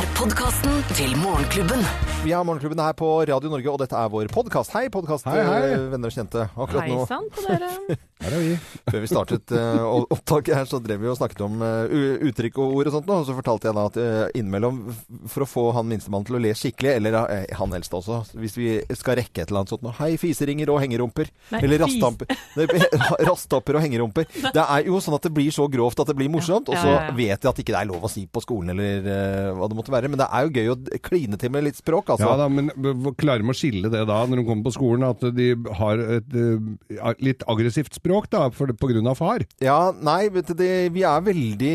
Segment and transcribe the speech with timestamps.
[0.00, 1.82] er podkasten til Morgenklubben.
[2.24, 4.72] Vi har Morgenklubben her på Radio Norge, og dette er vår podkast.
[4.72, 5.74] Hei, podkast, Hei, hei.
[5.92, 6.46] venner og kjente.
[6.52, 7.68] Akkurat Hei nå, sann på dere.
[8.20, 8.56] Her er vi.
[8.92, 11.88] før vi startet uh, opptaket her, så drev vi og snakket om uh,
[12.28, 13.08] uttrykk og ord og sånt.
[13.14, 14.82] Og så fortalte jeg da at uh, innimellom,
[15.32, 18.58] for å få han minstemann til å le skikkelig, eller uh, han eldste også, hvis
[18.60, 21.32] vi skal rekke et eller annet sånt nå Hei, fiseringer og hengerumper.
[21.54, 22.28] Nei, eller rastamper.
[23.80, 24.28] Og hengerumper.
[24.28, 26.82] Det er jo sånn at det blir så grovt at det blir morsomt, og Ja,
[26.84, 29.68] så vet jeg at ikke det er lov å si på skolen eller eh, hva
[29.70, 30.10] det måtte være.
[30.12, 32.28] Men det er jo gøy å kline til med litt språk, altså.
[32.28, 32.70] Ja da, men
[33.18, 35.48] klarer de å skille det da, når de kommer på skolen, at de
[35.80, 39.44] har et eh, litt aggressivt språk da, for, på grunn av far?
[39.64, 41.74] Ja, nei, vet du, det, vi er veldig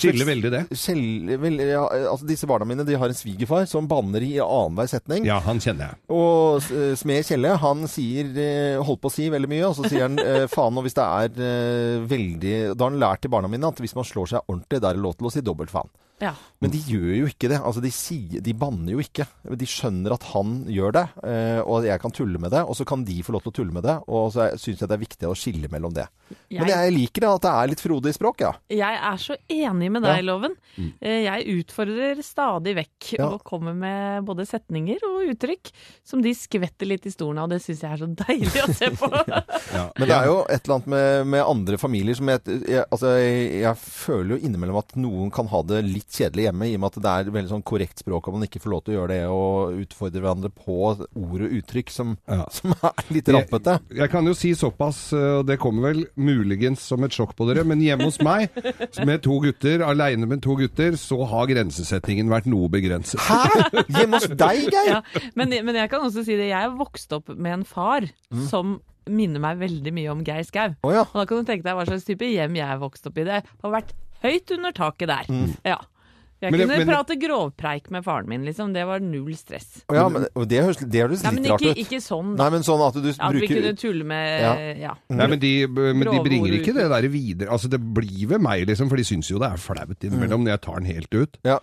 [0.00, 0.62] Skiller veldig det.
[0.76, 4.90] Skille, vel, ja, altså Disse barna mine de har en svigerfar som banner i annenhver
[4.90, 5.26] setning.
[5.28, 6.00] Ja, han kjenner jeg.
[6.16, 9.88] Og eh, Smed Kjelle han sier eh, holdt på å si veldig mye, og så
[9.88, 10.18] sier han
[10.56, 10.76] faen.
[10.76, 14.06] Og hvis det er veldig Da har han lært til barna mine at hvis man
[14.06, 15.90] slår seg ordentlig, da er det lov til å si dobbelt faen.
[16.22, 16.32] Ja.
[16.64, 17.58] Men de gjør jo ikke det.
[17.60, 19.26] Altså, de, sier, de banner jo ikke.
[19.60, 22.62] De skjønner at han gjør det, eh, og jeg kan tulle med det.
[22.64, 23.98] Og så kan de få lov til å tulle med det.
[24.08, 26.06] Og så syns jeg det er viktig å skille mellom det.
[26.50, 28.50] Men Jeg, jeg liker det at det er litt frodig språk, ja.
[28.72, 30.24] jeg er så enig med deg, Ja.
[30.26, 30.56] Loven.
[31.00, 33.28] Eh, Jeg utfordrer stadig vekk Ja.
[33.36, 35.70] og kommer med både setninger og uttrykk
[36.02, 37.50] som de skvetter litt i stolen av.
[37.52, 39.12] Det syns jeg er så deilig å se på.
[39.76, 39.90] Ja.
[39.98, 43.10] Men det er jo et eller annet med, med andre familier som jeg, jeg, altså
[43.18, 46.80] jeg, jeg føler jo innimellom at noen kan ha det litt kjedelig hjemme, i og
[46.84, 48.96] med at det er veldig sånn korrekt språk, og man ikke får lov til å
[49.00, 51.02] gjøre det og utfordre hverandre på ord
[51.42, 52.44] og uttrykk som, Ja.
[52.56, 53.78] som er litt rampete.
[53.98, 57.48] Jeg kan jo si såpass, eh, og det kommer vel muligens som et sjokk på
[57.50, 58.50] dere, men hjemme hos meg,
[59.04, 63.20] med to gutter, aleine med to gutter, så har grensesetningen vært noe begrenset.
[63.26, 63.84] Hæ?!
[63.96, 64.92] Hjemme hos deg, Geir?
[64.96, 65.00] Ja,
[65.34, 66.50] men, men jeg kan også si det.
[66.52, 68.40] Jeg vokste opp med en far Mm.
[68.50, 68.70] som
[69.06, 70.72] minner meg veldig mye om Geir Skau.
[70.82, 71.04] Oh, ja.
[71.06, 73.26] Og da kan du tenke deg hva slags type hjem jeg vokste opp i.
[73.28, 73.92] Det har vært
[74.24, 75.28] høyt under taket der.
[75.64, 75.76] Ja.
[76.46, 78.72] Jeg Men kunne men- prate grovpreik med faren min, liksom.
[78.76, 79.82] Det var null stress.
[79.92, 81.76] Ja, men det høres det høres Ja, litt men rart ut.
[81.82, 82.34] ikke sånn.
[82.38, 84.54] Nei, men sånn at du At vi kunne tulle med Ja.
[84.86, 84.94] Ja.
[85.10, 87.50] Nei, men de, men de bringer ikke det der videre.
[87.50, 90.54] Altså, det blir ved meg, liksom, for de syns jo det er flaut innimellom når
[90.56, 91.38] jeg tar den helt ut.
[91.44, 91.58] Ja,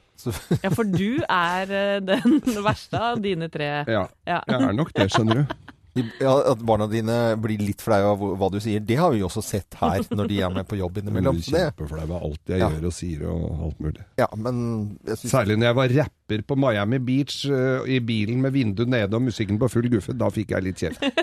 [0.63, 3.83] ja, for du er eh, den verste av dine tre.
[3.87, 4.41] Ja, Ja.
[4.47, 5.45] jeg er nok det, skjønner du.
[5.95, 9.27] ja, at barna dine blir litt flaue av hva du sier, det har vi jo
[9.29, 11.37] også sett her når de er med på jobb Jeg innimellom.
[11.37, 12.69] blir Så det, kjempeflau av alt jeg Ja.
[12.73, 14.05] gjør og sier og alt mulig.
[14.17, 18.41] ja, men jeg synes, Særlig når jeg var rapper på Miami Beach uh, i bilen
[18.41, 20.17] med vinduet nede og musikken på full guffe.
[20.17, 21.03] Da fikk jeg litt kjeft.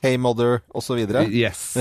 [0.00, 0.60] Hey mother,
[0.94, 1.24] videre.
[1.26, 1.74] Yes.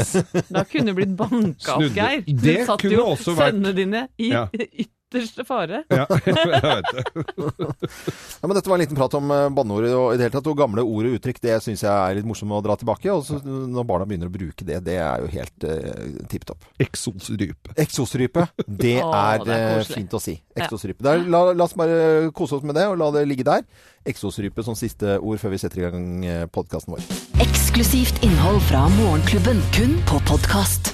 [0.50, 2.24] Da kunne du blitt banka opp, Geir.
[2.26, 4.48] Du satt jo sønnene dine i Ja.
[5.08, 5.84] ytterste fare.
[5.90, 7.04] Ja, jeg vet det.
[8.42, 10.50] Ja, men Dette var en liten prat om banneordet og i det hele tatt.
[10.52, 13.12] Og gamle ord og uttrykk det syns jeg er litt morsomt å dra tilbake.
[13.14, 16.68] Og så når barna begynner å bruke det, det er jo helt uh, tipp topp.
[16.84, 17.76] Eksosrype.
[17.80, 20.38] Eksosrype, det Å, er, det er eh, fint å si.
[20.54, 20.66] Ja.
[20.66, 21.04] Eksosrype.
[21.08, 23.66] Der, la, la oss bare kose oss med det, og la det ligge der.
[24.08, 27.08] Eksosrype som siste ord før vi setter i gang podkasten vår.
[27.44, 30.87] Eksklusivt innhold fra Morgenklubben, kun på podkast.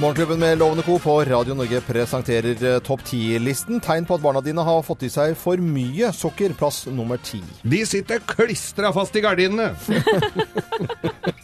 [0.00, 0.98] Morgenklubben med Lovende Co.
[0.98, 3.78] på Radio Norge presenterer eh, topp 10-listen.
[3.80, 6.52] Tegn på at barna dine har fått i seg for mye sokker.
[6.58, 7.40] Plass nummer ti.
[7.64, 9.70] De sitter klistra fast i gardinene!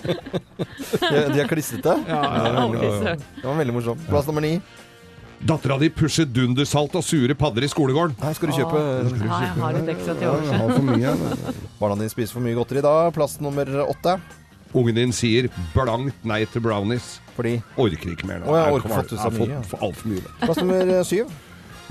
[0.04, 1.96] De, de er klistrete.
[2.10, 4.04] Ja, ja, ja, Det var veldig morsomt.
[4.10, 4.58] Plass nummer ni.
[5.48, 8.20] Dattera di pusher dundersalt og sure padder i skolegården.
[8.20, 10.52] Her skal du kjøpe Ja, jeg har litt ekstra til overs.
[10.60, 11.16] Har for mye.
[11.80, 12.98] Barna dine spiser for mye godteri da.
[13.16, 14.20] Plass nummer åtte.
[14.76, 17.14] Ungen din sier blankt nei til brownies.
[17.37, 18.48] Fordi Orker ikke mer nå.
[18.50, 20.32] Å, jeg har orker fått ut så Jeg har fått for altfor mye.
[20.43, 21.31] Plass nummer syv.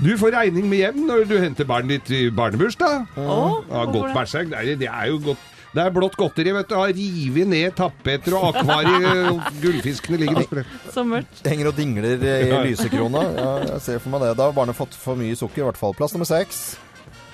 [0.02, 3.08] Du får regning med hjem når du henter barnet ditt i barnebursdag.
[3.16, 4.14] Å, Ja, godt det?
[4.16, 4.50] bæsjegg.
[4.50, 5.48] Det, er- det er jo godt.
[5.72, 6.74] Det er blått godteri, vet du.
[6.76, 9.30] Har revet ned tapeter og akvarier.
[9.62, 10.74] Gullfiskene ligger og spredt.
[10.92, 11.38] Så mørkt.
[11.48, 13.22] Henger og dingler i lysekrona.
[13.38, 14.34] Ja, jeg ser for meg det.
[14.36, 15.94] Da har barnet fått for mye sukker, i hvert fall.
[15.96, 16.60] Plass nummer seks.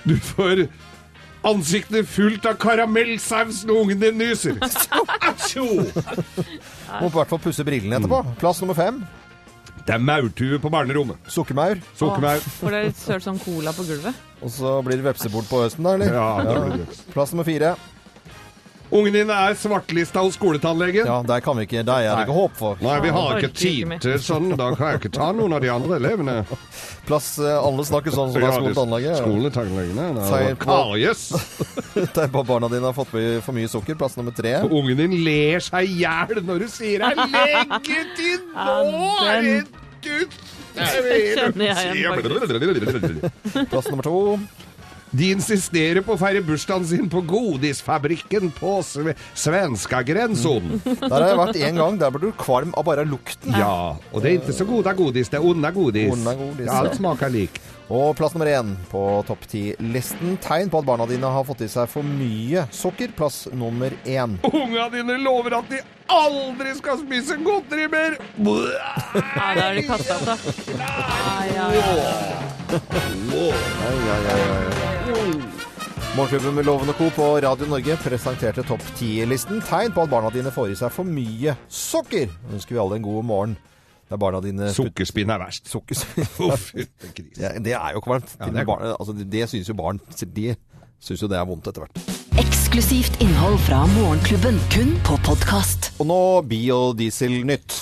[0.07, 0.67] Du får
[1.49, 4.55] ansiktet fullt av karamellsaus når ungen din nyser.
[5.29, 5.65] Atsjo!
[6.97, 8.21] Må i hvert fall pusse brillene etterpå.
[8.41, 9.01] Plass nummer fem.
[9.85, 11.17] Det er maurtue på barnerommet.
[11.31, 11.79] Sukkermaur.
[11.97, 12.43] Sukkermaur.
[12.59, 14.17] For det er litt sølt sånn cola på gulvet.
[14.45, 16.13] Og så blir det vepsebord på høsten, da, eller?
[16.13, 16.99] Ja, det blir det.
[17.13, 17.73] Plass nummer fire.
[18.89, 21.05] Ungen din er svartlista hos skoletannlegen.
[21.05, 21.83] Ja, der kan vi ikke.
[21.85, 22.79] Der er det ikke håp for.
[22.81, 24.49] Nei, vi har ikke tid til sånn.
[24.57, 26.37] Da kan jeg ikke ta noen av de andre elevene.
[27.09, 29.17] Plass eh, Alle snakker sånn som det er skoletannlege.
[29.21, 30.55] Skoletannlegene.
[30.63, 31.25] Karies.
[32.17, 33.97] Tenk på barna dine har fått for mye sukker.
[33.99, 34.55] Plass nummer tre.
[34.65, 39.11] Ungen din ler seg i hjel når du sier 'jeg lenge til nå'.
[39.21, 40.39] herregud!
[40.79, 44.17] er det kjenner jeg igjen, Plass nummer to.
[45.11, 50.75] De insisterer på å feire bursdagen sin på godisfabrikken på sve svenskagrensen.
[50.85, 51.97] Der har jeg vært én gang.
[52.01, 53.55] Der blir du kvalm av bare lukten.
[53.57, 56.13] Ja, og det er ikke så goda godis, det er onda godis.
[56.13, 56.69] Onda godis.
[56.69, 57.57] Ja, alt smaker lik.
[57.89, 60.35] Og plass nummer én på topp ti-listen.
[60.45, 63.09] Tegn på at barna dine har fått i seg for mye sukker.
[63.17, 64.37] Plass nummer én.
[64.45, 68.19] Unga dine lover at de aldri skal spise godteri mer!
[68.37, 68.93] Ja,
[69.57, 70.37] da er det kasta opp, da.
[70.77, 72.13] Ja, ja, ja.
[72.69, 74.78] Ai, ai, ai, ai.
[76.19, 77.05] Morgenklubben med Loven og Co.
[77.15, 79.61] på Radio Norge presenterte topp 10-listen.
[79.63, 82.27] Tegn på at barna dine får i seg for mye sukker.
[82.51, 83.53] Ønsker vi alle en god morgen.
[84.03, 85.71] Det er barna dine Sukkerspinn er verst.
[85.71, 86.27] Sukkerspinn.
[86.49, 86.73] Uff.
[87.39, 88.35] Ja, det er jo kvalmt.
[88.35, 90.03] Ja, det er altså, det det syns jo barn.
[90.19, 90.49] De
[90.99, 92.18] syns jo det er vondt etter hvert.
[92.39, 95.89] Eksklusivt innhold fra Morgenklubben, kun på podkast.
[95.99, 97.73] Og nå biodieselnytt.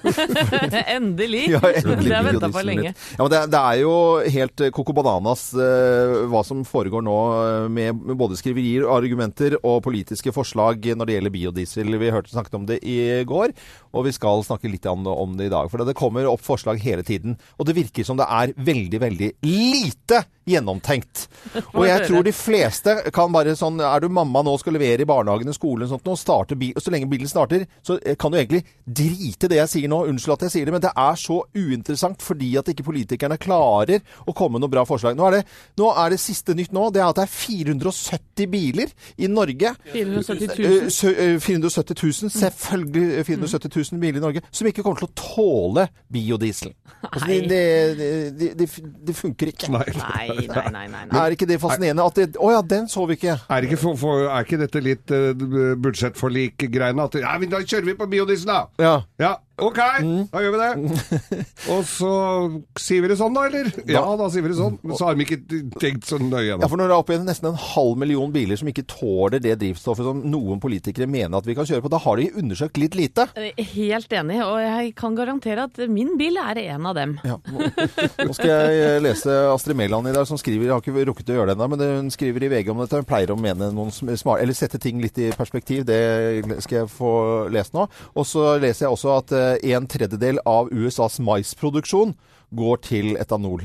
[0.96, 1.46] Endelig!
[1.54, 2.92] Ja, endelig det har jeg venta på lenge.
[2.92, 3.94] Ja, men det, det er jo
[4.34, 9.56] helt eh, coco bananas eh, hva som foregår nå eh, med, med både skriverier, argumenter
[9.62, 11.96] og politiske forslag når det gjelder biodiesel.
[12.04, 13.56] Vi hørte snakket om det i går,
[13.96, 15.72] og vi skal snakke litt om det, om det i dag.
[15.72, 19.32] For det kommer opp forslag hele tiden, og det virker som det er veldig, veldig
[19.48, 21.26] lite gjennomtenkt.
[21.76, 25.08] Og jeg tror de fleste kan bare sånn Er du mamma nå skal levere i
[25.08, 28.16] barnehagen og skolen og sånt nå, starter bil, og så lenge bilen starter, så eh,
[28.18, 30.00] kan du egentlig drite det jeg sier nå.
[30.10, 34.00] Unnskyld at jeg sier det, men det er så uinteressant fordi at ikke politikerne klarer
[34.26, 35.14] å komme med noe bra forslag.
[35.18, 35.44] Nå er, det,
[35.78, 38.90] nå er det siste nytt nå, det er at det er 470 biler
[39.22, 39.74] i Norge.
[39.92, 41.14] 470 Eh, 000.
[41.20, 41.94] eh, 470
[42.24, 46.72] 000, selvfølgelig eh, 470 000 biler i Norge, som ikke kommer til å tåle biodiesel.
[47.00, 48.68] Altså, det, de, de, det,
[49.06, 49.70] det funker ikke.
[49.72, 49.84] Nei.
[49.94, 50.86] Nei, nei, nei.
[50.88, 51.20] nei, nei.
[51.24, 52.04] Er ikke det fascinerende?
[52.06, 53.36] At det, å ja, den så vi ikke.
[53.60, 55.34] Er ikke, for, for, er ikke dette litt uh,
[55.84, 57.04] budsjettforlik-greiene?
[57.04, 58.60] At ja, da kjører vi på biodiesel, da!
[58.80, 58.94] Ja.
[59.20, 59.34] Ja,
[59.66, 60.28] OK, Mm.
[60.32, 61.06] da gjør vi det.
[61.74, 62.10] Og så
[62.80, 63.68] sier vi det sånn, da, eller?
[63.90, 64.78] Ja, da sier vi det sånn.
[64.82, 65.40] Men så har vi ikke
[65.80, 68.56] tenkt så nøye Ja, for når det er oppe i nesten en halv million biler
[68.60, 72.00] som ikke tåler det drivstoffet som noen politikere mener at vi kan kjøre på, da
[72.04, 73.26] har de undersøkt litt lite.
[73.74, 77.16] Helt enig, og jeg kan garantere at min bil er en av dem.
[77.26, 77.36] Ja.
[77.50, 81.38] Nå skal jeg lese Astrid Mæland i dag, som skriver Jeg har ikke rukket å
[81.40, 83.00] gjøre det ennå, men hun skriver i VG om dette.
[83.02, 85.84] Hun pleier å mene noen smart, eller sette ting litt i perspektiv.
[85.88, 86.00] Det
[86.64, 87.12] skal jeg få
[87.52, 87.86] lese nå.
[88.16, 92.14] Og så leser jeg også at eh, en tredjedel av USAs maisproduksjon
[92.50, 93.62] går til etanol.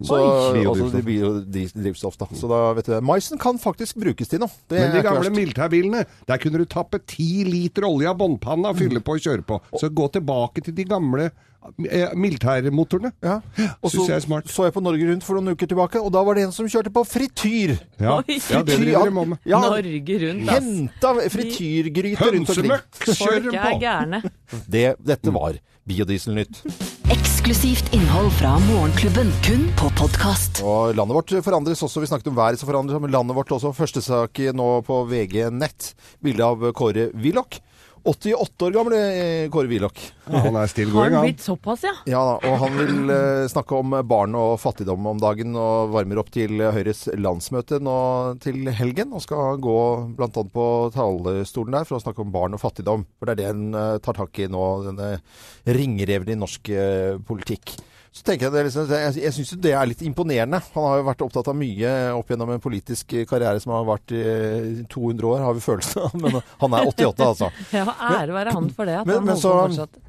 [0.00, 0.64] Så, Oi.
[0.64, 2.28] altså biodrivstoff, da.
[2.36, 3.02] Så da vet du det.
[3.04, 4.52] Maisen kan faktisk brukes til noe.
[4.70, 8.80] Det Men de gamle militærbilene, der kunne du tappe ti liter olje av båndpanna og
[8.80, 9.60] fylle på og kjøre på.
[9.80, 13.12] Så gå tilbake til de gamle eh, militærmotorene.
[13.24, 13.38] Ja.
[13.80, 14.50] Og så jeg er smart.
[14.52, 16.68] så jeg på Norge Rundt for noen uker tilbake, og da var det en som
[16.68, 17.76] kjørte på frityr.
[18.00, 19.38] Ja, ja det driver de med.
[19.48, 20.60] Ja, Norge rundt, ass.
[20.60, 22.76] Henta frityrgryter rundt omkring.
[22.76, 23.80] Hønsemøkk kjører Folk er på!
[23.86, 24.22] gærne.
[24.68, 26.64] Det, dette var Biodieselnytt.
[27.46, 30.58] Eksklusivt innhold fra Morgenklubben, kun på podkast.
[30.66, 32.00] Og landet vårt forandres også.
[32.02, 33.70] Vi snakket om været som forandres, men landet vårt også.
[33.70, 35.92] Første sak nå på VG Nett.
[36.18, 37.60] Bilde av Kåre Willoch.
[38.06, 39.98] 88 år gamle eh, Kåre Willoch.
[40.30, 41.26] Ja, han er still Har going, han han.
[41.26, 41.92] blitt såpass, ja?
[42.10, 46.30] Ja og han vil eh, snakke om barn og fattigdom om dagen, og varmer opp
[46.34, 47.96] til Høyres landsmøte nå
[48.44, 49.10] til helgen.
[49.16, 49.76] Og skal gå
[50.18, 50.30] bl.a.
[50.30, 53.04] på talerstolen der for å snakke om barn og fattigdom.
[53.18, 55.12] For det er det en eh, tar tak i nå, denne
[55.66, 57.74] ringreven i norsk eh, politikk.
[58.16, 60.62] Så tenker Jeg det liksom, jeg, jeg syns det er litt imponerende.
[60.72, 64.14] Han har jo vært opptatt av mye opp gjennom en politisk karriere som har vært
[64.16, 64.22] i
[64.88, 66.14] 200 år, har vi følelsen av.
[66.24, 67.50] Men han er 88, altså.
[67.76, 67.84] Ja,
[68.16, 68.96] ære være han for det.
[69.02, 70.00] At Men- han men så- fortsatt.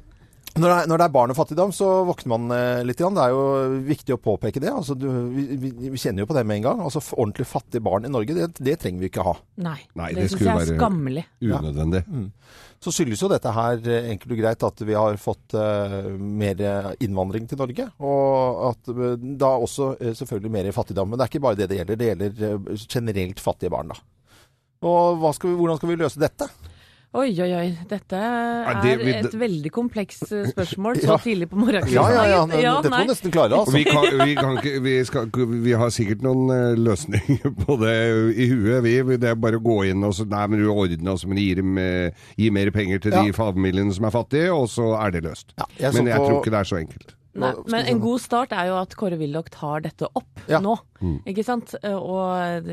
[0.58, 2.98] Når det, er, når det er barn og fattigdom, så våkner man eh, litt.
[2.98, 3.14] Grann.
[3.16, 4.70] Det er jo viktig å påpeke det.
[4.74, 6.80] Altså, du, vi, vi, vi kjenner jo på det med en gang.
[6.86, 9.34] Altså, Ordentlig fattige barn i Norge, det, det trenger vi ikke ha.
[9.64, 11.24] Nei, Nei, det, det syns skulle jeg er være- skammelig.
[11.46, 12.02] Unødvendig.
[12.78, 16.60] Så skyldes jo dette her eh, enkelt og greit at vi har fått eh, mer
[17.02, 17.88] innvandring til Norge.
[18.02, 21.10] Og at eh, da også eh, selvfølgelig mer fattigdom.
[21.10, 21.98] Men det er ikke bare det det gjelder.
[22.02, 23.98] Det gjelder eh, generelt fattige barn, da.
[24.86, 26.46] Og hva skal vi, hvordan skal vi løse dette?
[27.16, 27.68] Oi, oi, oi.
[27.88, 31.16] Dette er det- vi- et veldig komplekst eh, spørsmål så Ja.
[31.16, 31.94] tidlig på morgenkvisten.
[31.94, 32.60] Ja, ja, ja.
[32.60, 33.72] Ja, Dette må du nesten klare, altså.
[33.72, 35.30] vi, kan, vi, kan ikke, vi, skal,
[35.64, 37.96] vi har sikkert noen eh, løsninger på det
[38.36, 38.82] i huet.
[38.84, 41.38] Vi, det er bare å gå inn og så Nei, men du ordner oss, men
[41.40, 42.10] gi, dem, eh,
[42.52, 43.22] mer penger til Ja.
[43.24, 45.54] de familiene som er fattige, og så er det løst.
[45.56, 47.14] Ja, jeg men jeg på- tror ikke det er så enkelt.
[47.38, 50.58] Nei, men en god start er jo at Kåre Willoch tar dette opp Ja.
[51.00, 51.14] Nå.
[51.28, 51.74] Ikke sant?
[51.84, 52.68] Og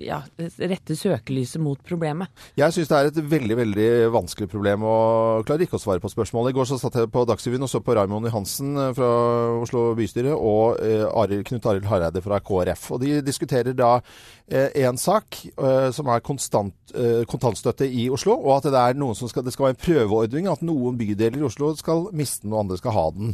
[0.00, 2.32] ja, rette søkelyset mot problemet.
[2.58, 6.10] Jeg syns det er et veldig veldig vanskelig problem, og klarer ikke å svare på
[6.12, 6.52] spørsmålet.
[6.52, 9.10] I går så satt jeg på Dagsrevyen og så på Raymond Johansen eh, fra
[9.62, 12.90] Oslo bystyre og eh, Knut Arild Hareide fra KrF.
[12.94, 13.96] Og De diskuterer da
[14.44, 16.74] én sak eh, som er konstant,
[17.26, 20.50] kontantstøtte i Oslo, og at det, er noen som skal, det skal være en prøveordning.
[20.50, 23.32] At noen bydeler i Oslo skal miste den, og andre skal ha den.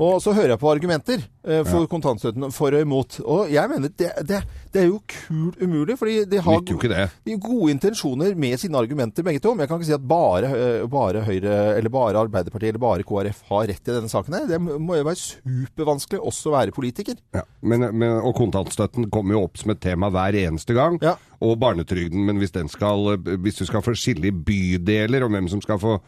[0.00, 1.22] Og så hører jeg på argumenter
[1.66, 3.18] for kontantstøtten for og imot.
[3.24, 4.40] Og jeg mener det, det,
[4.74, 7.06] det er jo kult umulig, fordi de har Nytter jo ikke det.
[7.24, 9.54] de har gode intensjoner med sine argumenter, begge to.
[9.54, 10.50] Men jeg kan ikke si at bare,
[10.92, 14.36] bare Høyre, eller bare Arbeiderpartiet eller bare KrF har rett i denne saken.
[14.36, 14.46] her.
[14.50, 17.16] Det må jo være supervanskelig også å være politiker.
[17.36, 21.00] Ja, men, men, og kontantstøtten kommer jo opp som et tema hver eneste gang.
[21.04, 21.16] Ja.
[21.40, 22.24] Og barnetrygden.
[22.28, 25.80] Men hvis, den skal, hvis du skal få skille i bydeler om hvem som skal
[25.82, 25.98] få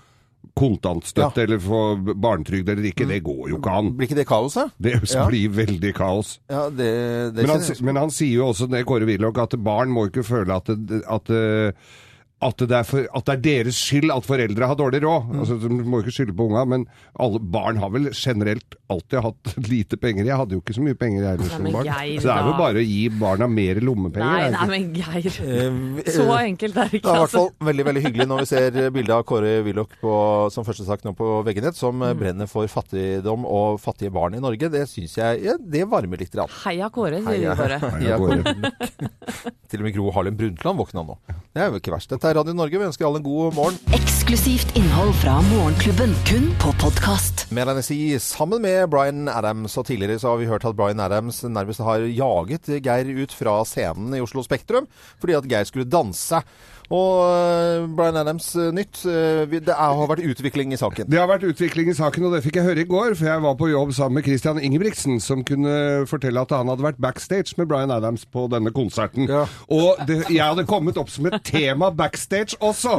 [0.57, 1.45] kontantstøtte Ja.
[1.47, 1.81] eller få
[2.14, 3.93] barnetrygd eller ikke, det går jo ikke an.
[3.99, 4.69] Blir ikke det kaos, da?
[4.78, 5.26] Det Ja.
[5.28, 6.38] blir veldig kaos.
[6.50, 9.88] Ja, det, det Men han, men han sier jo også, det Kåre Willoch, at barn
[9.90, 11.31] må ikke føle at at,
[12.40, 15.25] at det, er for, at det er deres skyld at foreldre har dårlig råd.
[15.33, 15.38] Mm.
[15.42, 16.85] Altså, Du må ikke skylde på unga, men
[17.18, 20.25] alle barn har vel generelt alltid hatt lite penger.
[20.28, 21.88] Jeg hadde jo ikke så mye penger jeg heller Nei, som barn.
[21.90, 24.30] Geir, Så det er jo bare å gi barna mer lommepenger.
[24.30, 25.40] Nei, nei, men Geir.
[25.49, 27.09] Eh, Så enkelt er det ikke.
[27.09, 27.42] Det er i hvert Altså.
[27.49, 29.99] fall veldig veldig hyggelig når vi ser bildet av Kåre Willoch
[30.54, 32.04] som første sak nå på VG-nett, som Mm.
[32.11, 34.68] eh, brenner for fattigdom og fattige barn i Norge.
[34.71, 36.35] Det syns jeg ja, det varmer litt.
[36.38, 36.49] Rann.
[36.62, 37.78] Heia Kåre, sier vi bare.
[37.99, 38.73] Heia Kåre.
[39.68, 41.16] Til og med Gro Harlem Brundtland våkna nå.
[41.52, 42.12] Det er jo ikke verst.
[42.12, 42.77] Dette er Radio Norge.
[42.77, 43.77] Vi ønsker alle en god morgen.
[43.97, 47.47] Eksklusivt innhold fra Morgenklubben, kun på podkast.
[48.21, 49.77] Sammen med Bryan Adams.
[49.81, 53.63] Og tidligere så har vi hørt at Bryan Adams nærmest har jaget Geir ut fra
[53.65, 54.89] scenen i Oslo Spektrum
[55.21, 56.43] fordi at Geir skulle danse.
[56.95, 59.04] Og Brian Bryan Adams eh, nytt.
[59.04, 61.09] eh, det er, har vært utvikling i saken.
[61.11, 63.42] Det har vært utvikling i saken, og det fikk jeg høre i går, for jeg
[63.45, 67.54] var på jobb sammen med Christian Ingebrigtsen, som kunne fortelle at han hadde vært backstage
[67.59, 69.28] med Bryan Adams på denne konserten.
[69.28, 69.45] Ja.
[69.68, 72.97] Og det, jeg hadde kommet opp som et tema backstage også,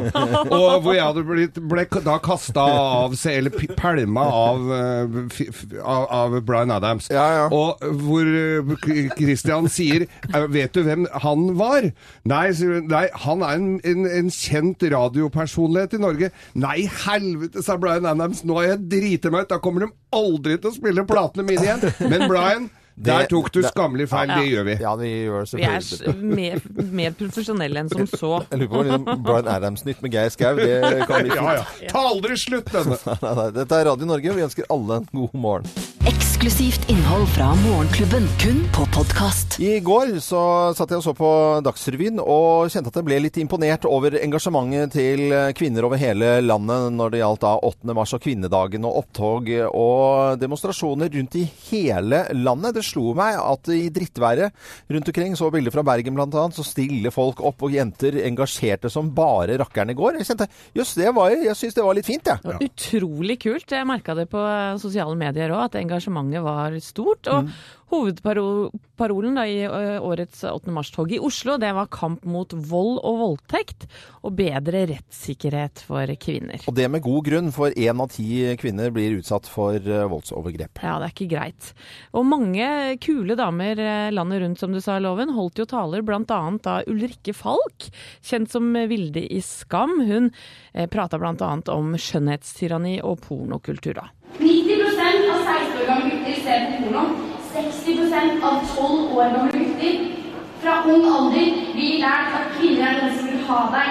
[0.54, 5.50] og hvor jeg hadde blitt, ble da kasta av seg, eller pælma av, eh,
[5.82, 7.10] av, av Bryan Adams.
[7.14, 7.48] Ja, ja.
[7.50, 8.76] Og hvor eh,
[9.18, 11.90] Christian sier eh, Vet du hvem han var?
[12.30, 16.32] Nei, sier hun, nei han er en, en, en kjent radiopersonlighet i Norge.
[16.60, 18.44] Nei, helvete, sa Bryan Adams.
[18.48, 19.50] Nå har jeg driti meg ut.
[19.54, 21.84] Da kommer de aldri til å spille platene mine igjen.
[22.10, 22.70] Men Bryan,
[23.00, 24.28] der tok du det- skammelig feil.
[24.28, 24.76] Det gjør vi.
[24.84, 28.34] Ja, vi gjør Vi er mer, mer profesjonelle enn som så.
[28.52, 30.56] Jeg lurer på om liksom Bryan Adams-nytt med Geir Skau.
[30.60, 31.84] Det kan bli Ja, fint.
[31.86, 31.94] ja.
[31.94, 32.98] Ta aldri slutt, denne!
[33.24, 35.72] Nei, nei, Dette er Radio Norge, og vi ønsker alle en god morgen.
[36.10, 39.60] Eksklusivt innhold fra Morgenklubben, kun på podkast.
[39.62, 40.40] I går så
[40.74, 41.30] satt jeg og så på
[41.62, 46.96] Dagsrevyen og kjente at jeg ble litt imponert over engasjementet til kvinner over hele landet
[46.96, 47.94] når det gjaldt da 8.
[47.94, 52.80] mars og kvinnedagen og opptog og demonstrasjoner rundt i hele landet.
[52.80, 57.14] Det slo meg at i drittværet rundt omkring, så bilder fra Bergen bl.a., så stiller
[57.14, 60.18] folk opp og jenter engasjerte som bare rakkeren i går.
[60.24, 60.50] Jeg kjente
[60.80, 62.42] jøss, det var jeg syns det var litt fint, jeg.
[62.50, 63.78] Det utrolig kult.
[63.78, 64.42] Jeg merka det på
[64.82, 67.28] sosiale medier òg, at engasjementet var stort.
[67.28, 67.50] Og
[67.90, 70.72] hovedparolen da, i årets 8.
[70.72, 73.88] mars-tog i Oslo, det var kamp mot vold og voldtekt
[74.22, 76.62] og bedre rettssikkerhet for kvinner.
[76.70, 80.84] Og det med god grunn, for én av ti kvinner blir utsatt for eh, voldsovergrep.
[80.84, 81.72] Ja, det er ikke greit.
[82.14, 82.70] Og mange
[83.02, 86.24] kule damer eh, landet rundt, som du sa, Loven, holdt jo taler, bl.a.
[86.64, 87.90] da Ulrikke Falk,
[88.26, 89.98] kjent som Vilde i Skam.
[90.06, 90.30] Hun
[90.74, 91.54] eh, prata bl.a.
[91.74, 94.12] om skjønnhetstyranni og pornokultur, da.
[95.80, 97.04] 90 av 16 år gamle gutter ser på porno.
[97.54, 99.94] 60 av 12 år gamle gutter.
[100.62, 103.90] Fra ung alder blir lært at kvinner er noen som vil ha deg.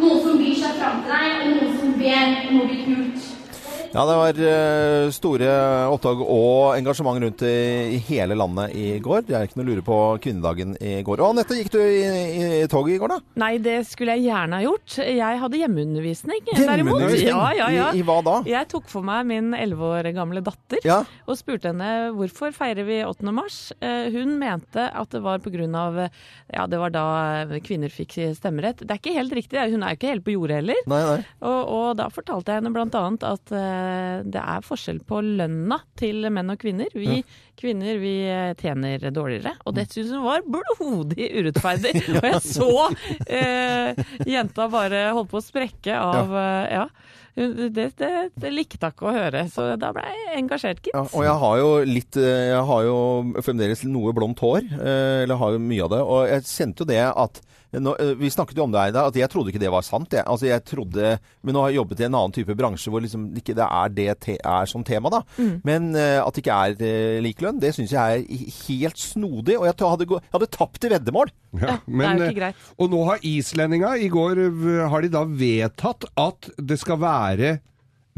[0.00, 3.19] Noen som bryr seg fram til deg, og noen som ber om bli kult.
[3.90, 5.46] Ja, det var eh, store
[5.90, 9.24] opptak og engasjement rundt i, hele landet i går.
[9.26, 11.18] Det er ikke noe å lure på kvinnedagen i går.
[11.24, 13.18] Og Anette, gikk du i, i, i toget i går, da?
[13.42, 14.94] Nei, det skulle jeg gjerne ha gjort.
[15.02, 17.32] Jeg hadde hjemmeundervisning, Hjemmeundervisning?
[17.32, 17.88] Ja, ja, ja.
[17.90, 18.36] I, I hva da?
[18.46, 21.00] Jeg tok for meg min elleve år gamle datter Ja.
[21.26, 23.26] og spurte henne hvorfor feirer vi 8.
[23.34, 23.58] mars.
[23.82, 26.06] Eh, Hun mente at det var pga.
[26.54, 27.04] Ja, det var da
[27.66, 28.86] kvinner fikk stemmerett.
[28.86, 30.78] Det er ikke helt riktig, hun er jo ikke helt på jordet heller.
[30.94, 31.18] Nei, nei.
[31.42, 33.04] Og, og da fortalte jeg henne bl.a.
[33.34, 33.78] at eh,
[34.26, 36.90] det er forskjell på lønna til menn og kvinner.
[36.94, 37.22] Vi
[37.60, 41.94] kvinner vi eh, tjener dårligere, og det syns hun var blodig urettferdig.
[42.20, 42.70] og jeg så
[43.26, 46.54] eh, jenta bare holdt på å sprekke av ja.
[46.80, 46.86] ja.
[47.36, 47.86] Det, det,
[48.40, 50.94] det likte hun ikke å høre, så da ble jeg engasjert, gitt.
[50.96, 52.96] Ja, og jeg har jo litt eh, Jeg har jo
[53.46, 54.66] fremdeles noe blondt hår.
[54.80, 56.02] eh, Eller har jo mye av det.
[56.02, 59.14] Og jeg kjente jo det at nå, eh, Vi snakket jo om det, Eida, at
[59.14, 60.10] jeg trodde ikke det var sant.
[60.10, 60.24] Jeg.
[60.26, 61.12] Altså, jeg trodde,
[61.46, 63.92] men nå har jeg jobbet i en annen type bransje hvor liksom ikke det er
[63.94, 65.12] det te, er som tema.
[65.14, 65.20] da.
[65.62, 69.54] Men eh, at det ikke er uh, likelønn, det syns jeg er helt snodig.
[69.60, 71.30] Og jeg hadde, gå- jeg hadde tapt i veddemål.
[71.60, 72.66] Ja, det er jo ikke greit.
[72.78, 74.38] Og nå har islendinga I går
[74.92, 77.58] har de da vedtatt at det skal være være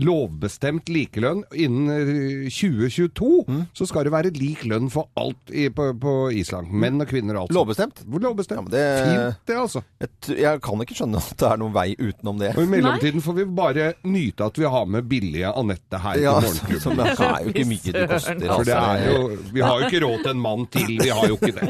[0.04, 3.62] lovbestemt likelønn innen eh, 2022, Mm.
[3.74, 6.68] så skal det være lik lønn for alt i, på, på Island.
[6.72, 7.54] Menn og kvinner og alt.
[7.56, 8.02] Lovbestemt?
[8.06, 8.58] Hvor Lovbestemt.
[8.58, 9.82] Ja, men det- Fint det, altså.
[10.00, 12.52] Jeg, jeg kan ikke skjønne at det er noen vei utenom det.
[12.56, 16.34] Og i mellomtiden får vi bare nyte at vi har med billige Anette her Ja,
[16.38, 16.80] på Morgenklubben.
[16.80, 18.34] som det er jo ikke mye det koster.
[18.34, 18.78] For det altså.
[18.78, 21.52] er jo, vi har jo ikke råd til en mann til, vi har jo ikke
[21.58, 21.64] det.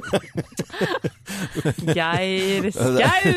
[1.97, 3.33] Geir Skau!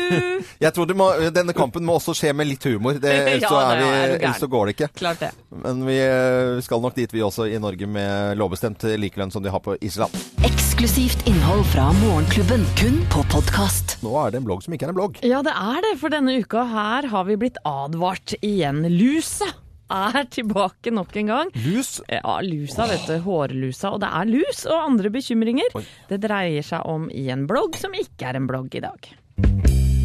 [0.60, 2.98] Jeg tror det må, denne kampen må også skje med litt humor.
[3.02, 3.80] Det, Ja, så er
[4.16, 4.85] det er så går det ikke.
[4.94, 5.32] Klart det.
[5.50, 9.52] Men vi eh, skal nok dit, vi også, i Norge, med lovbestemt likelønn som de
[9.52, 10.14] har på Island.
[10.46, 13.98] Eksklusivt innhold fra Morgenklubben, kun på podkast.
[14.04, 15.20] Nå er det en blogg som ikke er en blogg.
[15.26, 18.84] Ja, det er det, for denne uka her har vi blitt advart igjen.
[18.92, 19.48] Lusa
[19.92, 21.50] er tilbake nok en gang.
[21.54, 22.00] Lus.
[22.08, 23.18] Ja, lusa, vet du.
[23.22, 23.92] Hårlusa.
[23.94, 25.70] Og det er lus og andre bekymringer.
[25.78, 25.84] Oi.
[26.10, 29.10] Det dreier seg om i en blogg som ikke er en blogg i dag.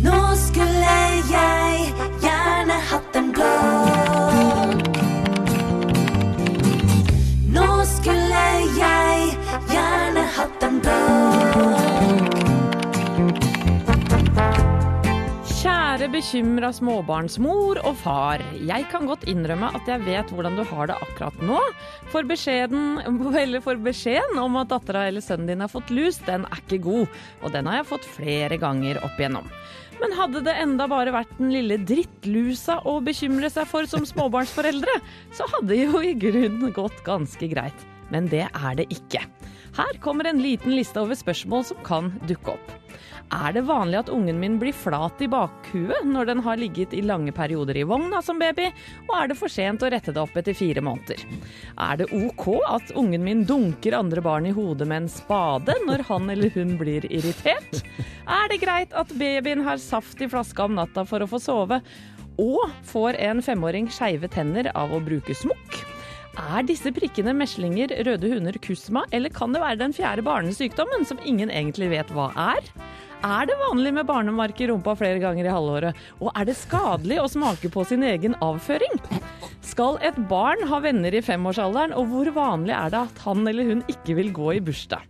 [0.01, 0.97] Nå skulle
[1.29, 4.20] jeg gjerne hatt en blogg.
[7.88, 8.41] Skulle
[8.77, 9.31] jeg
[9.71, 12.27] gjerne hatt en dag.
[15.61, 18.41] Kjære bekymra småbarnsmor og far.
[18.57, 21.59] Jeg kan godt innrømme at jeg vet hvordan du har det akkurat nå.
[22.13, 26.47] For beskjeden, eller for beskjeden om at dattera eller sønnen din har fått lus, den
[26.50, 27.21] er ikke god.
[27.41, 29.50] Og den har jeg fått flere ganger opp igjennom.
[30.01, 34.98] Men hadde det enda bare vært den lille drittlusa å bekymre seg for som småbarnsforeldre,
[35.38, 37.86] så hadde jo i grunnen gått ganske greit.
[38.12, 39.22] Men det er det ikke.
[39.77, 42.71] Her kommer en liten liste over spørsmål som kan dukke opp.
[43.31, 46.99] Er det vanlig at ungen min blir flat i bakhuet når den har ligget i
[47.05, 48.65] lange perioder i vogna som baby,
[49.05, 51.23] og er det for sent å rette det opp etter fire måneder?
[51.79, 56.03] Er det ok at ungen min dunker andre barn i hodet med en spade når
[56.09, 57.79] han eller hun blir irritert?
[58.27, 61.79] Er det greit at babyen har saft i flaska om natta for å få sove,
[62.41, 65.90] og får en femåring skeive tenner av å bruke smokk?
[66.39, 71.19] Er disse prikkene meslinger, røde hunder, kusma, eller kan det være den fjerde barnesykdommen som
[71.27, 72.69] ingen egentlig vet hva er?
[73.21, 76.00] Er det vanlig med barnemark i rumpa flere ganger i halvåret?
[76.23, 78.95] Og er det skadelig å smake på sin egen avføring?
[79.61, 83.67] Skal et barn ha venner i femårsalderen, og hvor vanlig er det at han eller
[83.67, 85.03] hun ikke vil gå i bursdag?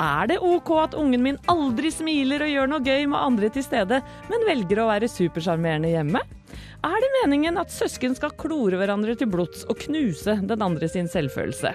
[0.00, 3.66] Er det ok at ungen min aldri smiler og gjør noe gøy med andre til
[3.66, 4.00] stede,
[4.30, 6.22] men velger å være supersjarmerende hjemme?
[6.80, 11.10] Er det meningen at søsken skal klore hverandre til blods og knuse den andre sin
[11.12, 11.74] selvfølelse?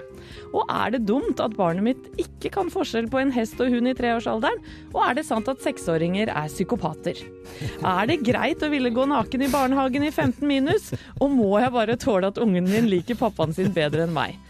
[0.50, 3.86] Og er det dumt at barnet mitt ikke kan forskjell på en hest og hund
[3.86, 4.58] i treårsalderen?
[4.96, 7.22] Og er det sant at seksåringer er psykopater?
[7.86, 10.90] Er det greit å ville gå naken i barnehagen i 15 minus?
[11.20, 14.40] Og må jeg bare tåle at ungen min liker pappaen sin bedre enn meg?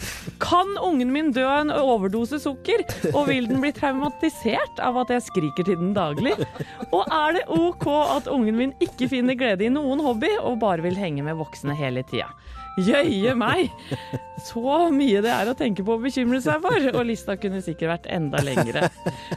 [0.43, 2.85] Kan ungen min dø av en overdose sukker?
[3.13, 6.35] Og vil den bli traumatisert av at jeg skriker til den daglig?
[6.91, 7.87] Og er det ok
[8.19, 11.77] at ungen min ikke finner glede i noen hobby, og bare vil henge med voksne
[11.79, 12.29] hele tida?
[12.77, 13.71] Jøye meg!
[14.45, 14.61] Så
[14.93, 18.09] mye det er å tenke på å bekymre seg for, og lista kunne sikkert vært
[18.13, 18.91] enda lengre.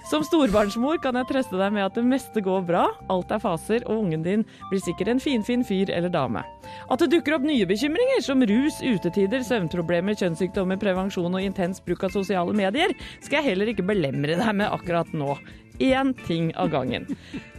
[0.09, 3.85] Som storbarnsmor kan jeg trøste deg med at det meste går bra, alt er faser,
[3.87, 6.43] og ungen din blir sikkert en finfin fyr eller dame.
[6.91, 12.03] At det dukker opp nye bekymringer, som rus, utetider, søvnproblemer, kjønnssykdommer, prevensjon og intens bruk
[12.09, 12.91] av sosiale medier,
[13.23, 15.37] skal jeg heller ikke belemre deg med akkurat nå.
[15.79, 17.05] Én ting av gangen.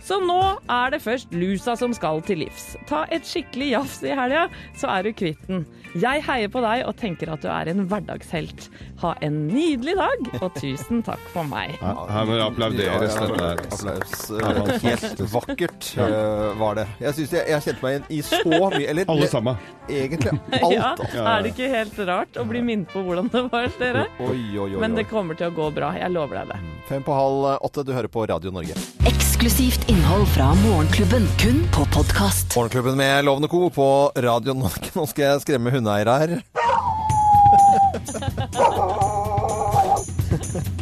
[0.01, 0.39] Så nå
[0.71, 2.71] er det først lusa som skal til livs.
[2.89, 4.47] Ta et skikkelig jafs i helga,
[4.81, 5.67] så er du kvitt den.
[5.99, 8.69] Jeg heier på deg og tenker at du er en hverdagshelt.
[9.03, 11.75] Ha en nydelig dag, og tusen takk for meg.
[11.83, 13.67] Her må det applauderes, Ja, ja, dette.
[13.75, 14.31] Applaus.
[14.31, 16.87] Eh, Helt vakkert eh, var det.
[17.03, 19.59] Jeg syns jeg, jeg kjente meg igjen i så mye Eller Alle sammen.
[19.91, 20.33] egentlig
[20.63, 20.73] alt.
[20.73, 21.25] Ja, altså.
[21.27, 24.07] er det ikke helt rart å bli minnet på hvordan det var, dere?
[24.23, 24.81] Oi, oi, oi.
[24.81, 25.91] Men det kommer til å gå bra.
[25.99, 26.61] Jeg lover deg det.
[26.89, 28.79] Fem på halv åtte, du hører på Radio Norge.
[29.11, 32.57] Eksklusivt innhold fra Morgenklubben, kun på podkast.
[32.57, 33.71] Morgenklubben med Lovende Co.
[33.71, 34.91] på Radio Norge.
[34.95, 36.35] Nå skal jeg skremme hundeeiere her.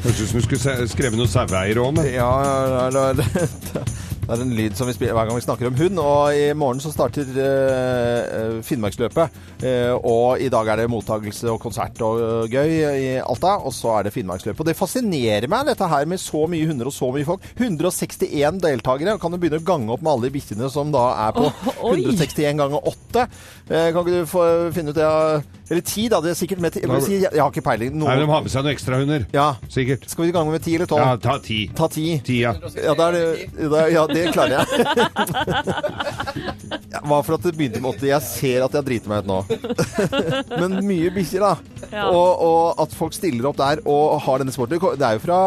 [0.02, 2.28] Hørtes ut som du skulle skremme noen saueeiere òg, men Ja,
[2.92, 3.96] det er,
[4.28, 6.00] det er en lyd som vi spiller hver gang vi snakker om hund.
[6.02, 9.38] Og i morgen så starter eh, Finnmarksløpet.
[9.64, 13.54] Eh, og i dag er det mottagelse og konsert og uh, gøy i Alta.
[13.64, 14.60] Og så er det Finnmarksløpet.
[14.60, 17.46] Og det fascinerer meg, dette her med så mye hunder og så mye folk.
[17.56, 19.16] 161 deltakere.
[19.22, 21.94] Kan du begynne å gange opp med alle de bikkjene som da er på oh,
[21.94, 23.24] 161 ganger 8?
[23.68, 24.44] Eh, kan ikke du få
[24.76, 25.08] finne ut det?
[25.68, 26.20] Eller 10, da.
[26.24, 26.84] Det er sikkert med ti.
[26.84, 27.96] Jeg, si, jeg, jeg har ikke peiling.
[28.00, 29.26] Nei, de har med seg noen ekstrahunder.
[29.36, 29.48] ja.
[29.72, 30.04] Sikkert.
[30.08, 31.00] Skal vi gange med 10 eller 12?
[31.00, 31.58] Ja, ta ti.
[31.76, 32.22] Ta 10.
[32.28, 32.54] Ti, ja.
[32.76, 34.66] Ja, det er det, det ja, det klarer jeg.
[37.08, 38.08] Hva for at det begynte med 80?
[38.10, 39.38] Jeg ser at jeg driter meg ut nå.
[40.60, 41.84] Men mye bikkjer, da.
[41.92, 42.06] Ja.
[42.12, 44.80] Og, og at folk stiller opp der og har denne sporten.
[44.80, 45.38] Det er jo fra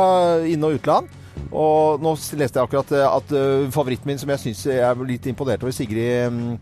[0.48, 1.10] inn- og utland.
[1.52, 5.04] Og nå leste jeg akkurat eh, at eh, favoritten min, som jeg syns jeg er
[5.08, 6.54] litt imponert over, Sigrid mm,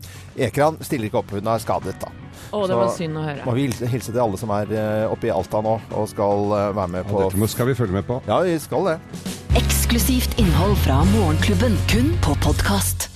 [0.48, 1.34] Ekran, stiller ikke opp.
[1.36, 2.10] Hun er skadet, da.
[2.50, 3.42] Å, det Så var synd å høre.
[3.46, 6.70] Må vi hilse, til alle som er eh, oppe i Alta nå og skal eh,
[6.74, 8.18] være med på ja, dette skal vi følge med på.
[8.26, 8.96] Ja, vi skal det.
[9.60, 13.06] Eksklusivt innhold fra Morgenklubben, kun på podkast.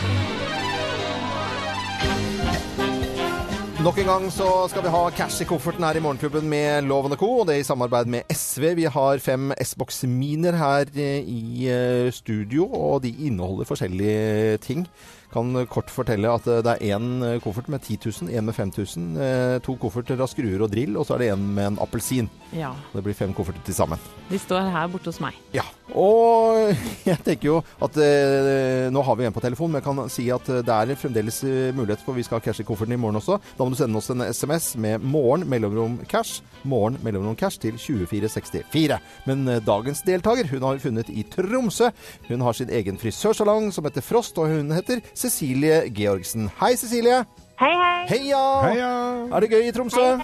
[3.85, 7.19] Nok en gang så skal vi ha cash i kofferten her i Morgenklubben med Loven
[7.21, 7.43] Co.
[7.43, 8.71] Og det er i samarbeid med SV.
[8.79, 11.67] Vi har fem S-Box Miner her eh, i
[12.15, 14.87] studio, og de inneholder forskjellige ting.
[15.35, 19.09] Kan kort fortelle at eh, det er én koffert med 10 000, én med 5000,
[19.19, 22.31] eh, to kofferter av skruer og drill, og så er det en med en appelsin.
[22.55, 22.71] Ja.
[22.95, 23.99] Det blir fem kofferter til sammen.
[24.31, 25.37] De står her borte hos meg.
[25.57, 26.73] Ja, og
[27.11, 30.27] jeg tenker jo at eh, nå har vi en på telefon, men jeg kan si
[30.33, 33.01] at eh, det er fremdeles eh, mulighet for vi skal ha cash i kofferten i
[33.01, 33.37] morgen også.
[33.59, 37.77] Da må du sende oss en SMS med 'morgen mellomrom cash', morgen mellomrom cash til
[37.77, 38.99] 2464.
[39.29, 41.91] Men eh, dagens deltaker hun har vi funnet i Tromsø.
[42.31, 46.49] Hun har sin egen frisørsalong som heter Frost, og hun heter Cecilie Georgsen.
[46.61, 47.25] Hei, Cecilie.
[47.61, 48.07] Hei, hei.
[48.09, 48.47] Heia!
[48.65, 48.95] Heia!
[49.31, 50.17] Er det gøy i Tromsø?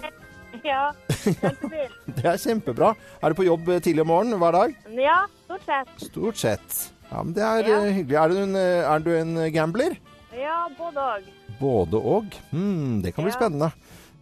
[0.65, 0.91] Ja,
[1.23, 1.93] kjempebil.
[2.17, 2.91] Det er kjempebra.
[3.21, 4.73] Er du på jobb eh, tidlig om morgenen hver dag?
[4.99, 5.21] Ja,
[5.51, 6.09] stort sett.
[6.09, 6.79] Stort sett.
[7.11, 7.79] Ja, men det er Ja.
[7.83, 8.17] eh, hyggelig.
[8.23, 9.97] Er du en, eh, er du en gambler?
[10.33, 11.21] Ja, både og.
[11.59, 12.25] Både og.
[12.51, 13.37] Hmm, det kan bli Ja.
[13.39, 13.71] spennende.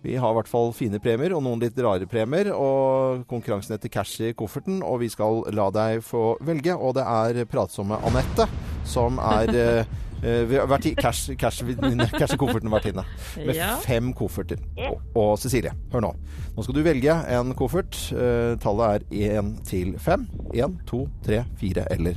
[0.02, 2.54] Vi har i hvert fall fine premier, og noen litt rare premier.
[2.56, 6.74] Og konkurransen heter Cash i kofferten, og vi skal la deg få velge.
[6.80, 8.48] Og det er pratsomme Anette
[8.86, 9.86] som er
[10.24, 11.62] eh, eh, vi har vært i cash, cash,
[12.20, 13.04] cash kofferten kofferten vertinne.
[13.38, 13.76] Med Ja.
[13.84, 14.58] fem kofferter.
[14.90, 16.14] Og, og Cecilie, hør nå.
[16.56, 17.96] Nå skal du velge en koffert.
[18.14, 20.28] Eh, tallet er én til fem.
[20.54, 22.16] Én, to, tre, fire eller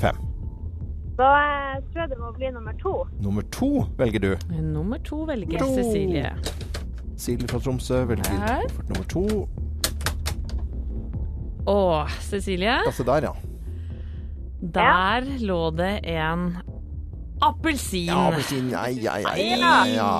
[0.00, 0.16] fem.
[1.18, 1.32] Da
[1.92, 2.92] tror jeg det må bli nummer to.
[3.20, 4.30] Nummer to velger du.
[4.62, 5.68] Nummer to velger To.
[5.76, 6.30] Cecilie.
[7.16, 8.64] Cecilie fra Tromsø velger Her.
[8.66, 9.26] koffert nummer to.
[11.68, 11.76] Å,
[12.26, 12.78] Cecilie.
[12.86, 13.34] Altså der, ja.
[14.74, 16.56] Der lå det en
[17.42, 18.08] appelsin.
[18.10, 18.68] Ja, appelsin.
[18.72, 20.10] Nei, ja, ja, ja, ja.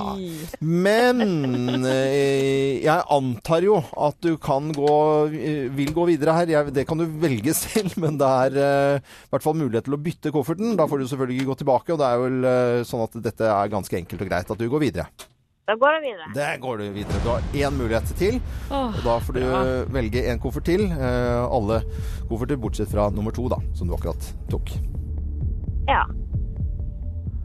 [0.59, 4.93] Men eh, jeg antar jo at du kan gå
[5.31, 6.53] eh, vil gå videre her.
[6.55, 9.97] Jeg, det kan du velge selv, men det er eh, i hvert fall mulighet til
[9.97, 10.77] å bytte kofferten.
[10.79, 12.49] Da får du selvfølgelig gå tilbake, og det er vel
[12.87, 15.09] sånn at dette er ganske enkelt og greit at du går videre.
[15.63, 16.25] Da går jeg videre.
[16.35, 17.19] Det går du videre.
[17.23, 19.61] Du har én mulighet til, Åh, og da får du ja.
[19.95, 20.83] velge en koffert til.
[20.91, 21.79] Eh, alle
[22.27, 24.75] kofferter bortsett fra nummer to, da, som du akkurat tok.
[25.87, 26.03] Ja.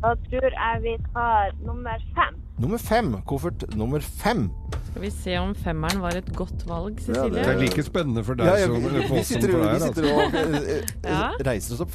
[0.03, 2.35] Da tror jeg vi tar nummer fem.
[2.63, 3.09] Nummer fem.
[3.27, 4.51] Koffert nummer fem.
[4.91, 7.19] Skal vi se om femmeren var et godt valg, Cecilie?
[7.19, 9.49] Ja, det, Det er like spennende for deg Ja, ja, som vi, vi, for sitter,
[9.53, 9.73] for vi deg.
[9.73, 10.15] her, sitter altså.
[10.15, 10.39] og eh,
[10.77, 10.83] eh,
[11.13, 11.29] Ja.
[11.51, 11.93] reiser oss opp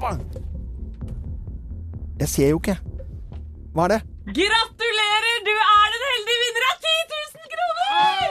[0.00, 0.20] var han!
[2.20, 2.76] Jeg ser jo ikke.
[3.74, 4.00] Hva er det?
[4.40, 5.36] Gratulerer!
[5.48, 8.28] Du er den heldige vinner av 10 000 kroner!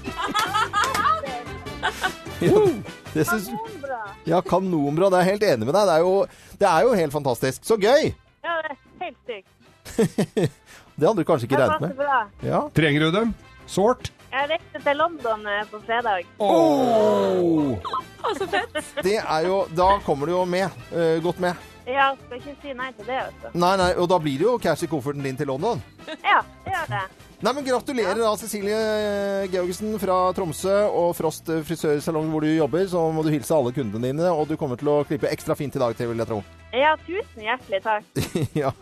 [2.40, 2.56] Ja,
[3.14, 3.48] det syns.
[4.28, 5.10] Ja, kanonbra.
[5.10, 5.88] Det er jeg helt enig med deg.
[5.90, 7.64] Det er, jo, det er jo helt fantastisk.
[7.66, 8.10] Så gøy!
[8.44, 9.48] Ja, det er helt sykt.
[11.00, 11.92] Det hadde du kanskje ikke regnet med.
[11.96, 12.16] bra.
[12.44, 12.58] Ja.
[12.76, 13.30] Trenger du dem?
[13.70, 14.10] Sårt?
[14.30, 16.26] Jeg reiste til London eh, på fredag.
[16.38, 17.78] Oh,
[18.38, 18.76] så fett.
[19.02, 20.68] det er jo Da kommer du jo med.
[20.92, 21.56] Uh, godt med.
[21.88, 23.50] Ja, skal ikke si nei til det, altså.
[23.56, 25.80] Nei, nei, og da blir det jo cash i kofferten din til London.
[26.20, 27.02] Ja, det gjør det.
[27.40, 28.76] Nei, men Gratulerer da, Cecilie
[29.48, 32.82] Georgsen fra Tromsø og Frost frisørsalong hvor du jobber.
[32.90, 35.72] Så må du hilse alle kundene dine, og du kommer til å klippe ekstra fint
[35.78, 36.42] i dag til, vil jeg tro.
[36.76, 38.20] Ja, tusen hjertelig takk.
[38.60, 38.74] ja.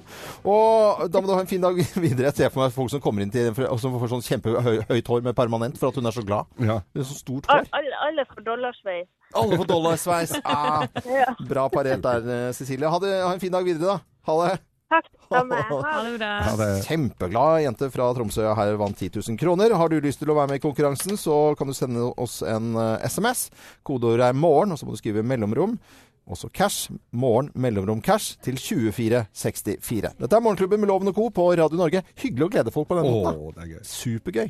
[0.43, 2.33] Og da må du ha en fin dag videre.
[2.33, 5.23] Jeg ser for meg folk som kommer inn til og som får sånn kjempehøyt hår
[5.31, 6.51] med permanent for at hun er så glad.
[6.59, 6.81] Ja.
[6.91, 7.71] Det er så stort hår.
[7.79, 9.07] Alle, alle får dollarsveis.
[9.39, 10.35] Alle får dollarsveis.
[10.51, 11.31] Ah, Ja.
[11.47, 12.91] bra parert der, eh, Cecilie.
[12.91, 14.17] Ha, det, ha en fin dag videre, da.
[14.29, 14.59] Ha det.
[14.89, 15.59] Takk, samme.
[15.69, 16.15] Ha Ha det.
[16.19, 16.31] bra.
[16.47, 19.75] Ja, det, Kjempeglad jente fra Tromsø her vant 10 000 kroner.
[19.77, 22.73] Har du lyst til å være med i konkurransen, så kan du sende oss en
[22.79, 23.49] eh, SMS.
[23.85, 25.77] Kodeordet er 'morgen', og så må du skrive mellomrom.
[26.29, 26.91] Også cash.
[27.13, 30.11] Morgen, mellomrom cash til 2464.
[30.21, 31.29] Dette er Morgenklubben med Loven og Co.
[31.33, 32.03] på Radio Norge.
[32.21, 33.39] Hyggelig å glede folk på den å, måten.
[33.39, 33.55] da.
[33.57, 33.81] det er gøy.
[33.89, 34.45] Supergøy.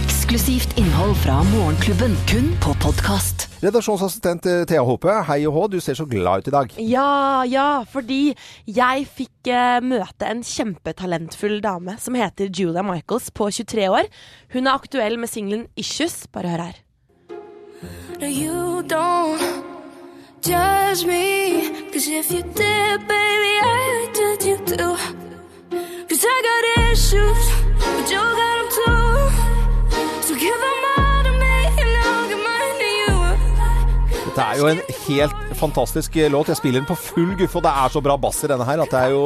[0.00, 3.46] Eksklusivt innhold fra Morgenklubben, kun på podkast.
[3.62, 6.76] Redaksjonsassistent eh, Thea Håpe, hei og hå, du ser så glad ut i dag.
[6.82, 8.34] Ja, ja, fordi
[8.66, 14.10] jeg fikk eh, møte en kjempetalentfull dame som heter Julia Michaels på 23 år.
[14.56, 16.26] Hun er aktuell med singelen 'Issues'.
[16.32, 16.80] Bare hør her.
[18.20, 19.69] No, you don't
[20.42, 21.70] judge me.
[21.92, 24.96] Cause if you did, baby, I judge you too.
[26.08, 27.42] Cause I got issues,
[27.78, 29.06] but you got them too.
[30.26, 33.16] So give them all to me, and I'll give mine to you.
[34.30, 36.48] Dette er jo en helt fantastisk låt.
[36.48, 38.80] Jeg spiller den på full guffe, og det er så bra bass i denne her
[38.84, 39.24] at det er jo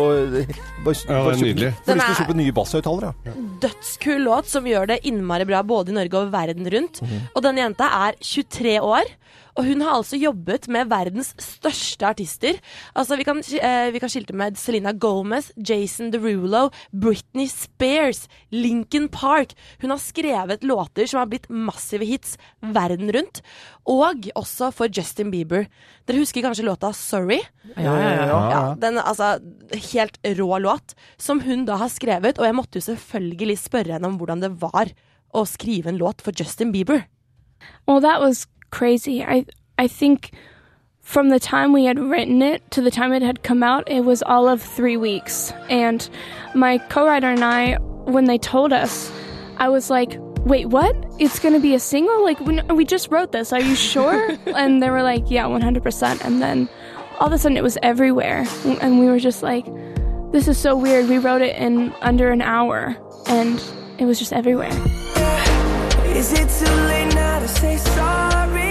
[0.85, 1.72] bare, Ja, det er nydelig.
[1.72, 3.12] Får lyst til å Den er- kjøpe nye basshøyttalere.
[3.27, 3.33] Ja.
[3.68, 7.03] Dødskul låt som gjør det innmari bra både i Norge og verden rundt.
[7.35, 9.05] Og denne jenta er 23 år.
[9.54, 12.58] Og hun har altså jobbet med verdens største artister.
[12.98, 19.08] Altså Vi kan, eh, vi kan skilte med Selena Gomez, Jason Derulo, Britney Spears, Lincoln
[19.08, 19.54] Park.
[19.80, 23.42] Hun har skrevet låter som har blitt massive hits verden rundt.
[23.86, 25.66] Og også for Justin Bieber.
[26.06, 27.46] Dere husker kanskje låta 'Sorry'?
[27.76, 28.50] Ja, ja, ja.
[28.50, 29.40] Ja, den altså
[29.92, 32.38] Helt rå låt, som hun da har skrevet.
[32.38, 34.90] Og jeg måtte jo selvfølgelig spørre henne om hvordan det var
[35.34, 37.04] å skrive en låt for Justin Bieber.
[37.86, 39.22] Well, that was crazy.
[39.22, 39.46] I
[39.78, 40.32] I think
[41.00, 44.04] from the time we had written it to the time it had come out, it
[44.04, 45.52] was all of three weeks.
[45.68, 46.08] And
[46.54, 49.12] my co-writer and I, when they told us,
[49.58, 50.96] I was like, "Wait, what?
[51.20, 52.24] It's going to be a single?
[52.24, 53.52] Like we, we just wrote this.
[53.52, 56.68] Are you sure?" and they were like, "Yeah, 100%." And then
[57.20, 58.44] all of a sudden, it was everywhere,
[58.80, 59.66] and we were just like,
[60.32, 62.96] "This is so weird." We wrote it in under an hour,
[63.28, 63.62] and
[63.98, 64.74] it was just everywhere.
[66.18, 68.63] Is it too late now to say sorry?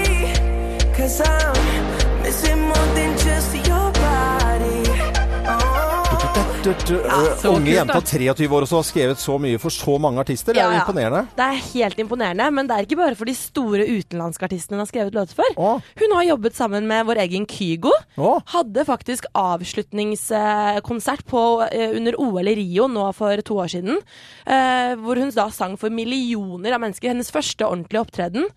[6.64, 10.56] Unge jenta 23 år også har skrevet så mye for så mange artister.
[10.56, 11.24] Det er jo imponerende.
[11.36, 14.84] Det er helt imponerende, men det er ikke bare for de store utenlandske artistene hun
[14.86, 15.58] har skrevet låter for.
[15.60, 15.90] Åh.
[16.00, 17.92] Hun har jobbet sammen med vår egen Kygo.
[18.18, 18.40] Åh.
[18.54, 24.00] Hadde faktisk avslutningskonsert på, eh, under OL i Rio nå for to år siden.
[24.48, 27.10] eh, hvor hun da sang for millioner av mennesker.
[27.12, 28.48] Hennes første ordentlige opptreden.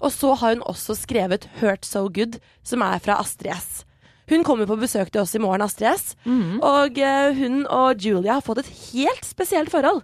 [0.00, 3.84] Og så har hun også skrevet 'Hurt So Good', som er fra Astrid S.
[4.28, 6.16] Hun kommer på besøk til oss i morgen, Astrid S.
[6.62, 10.02] Og uh, hun og Julia har fått et helt spesielt forhold.